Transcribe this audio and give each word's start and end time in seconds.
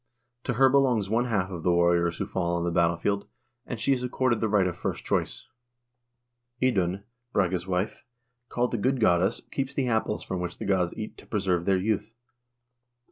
To 0.45 0.53
her 0.53 0.67
belongs 0.67 1.11
one 1.11 1.25
half 1.25 1.51
of 1.51 1.61
the 1.61 1.69
warriors 1.71 2.17
who 2.17 2.25
fall 2.25 2.55
on 2.55 2.63
the 2.63 2.71
battlefield, 2.71 3.27
and 3.67 3.79
she 3.79 3.93
is 3.93 4.01
accorded 4.01 4.41
the 4.41 4.49
right 4.49 4.65
of 4.65 4.75
first 4.75 5.05
choice. 5.05 5.45
Idun, 6.59 7.03
Brage's 7.33 7.67
wife, 7.67 8.03
called 8.49 8.71
the 8.71 8.79
good 8.79 8.99
goddess, 8.99 9.41
keeps 9.51 9.75
the 9.75 9.87
apples 9.89 10.23
from 10.23 10.39
which 10.39 10.57
the 10.57 10.65
gods 10.65 10.95
eat 10.97 11.17
to 11.19 11.27
preserve 11.27 11.65
their 11.65 11.77
youth. 11.77 12.15